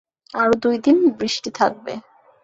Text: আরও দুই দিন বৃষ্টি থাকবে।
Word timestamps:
আরও 0.33 0.53
দুই 0.63 0.75
দিন 0.77 0.97
বৃষ্টি 1.19 1.49
থাকবে। 1.59 1.93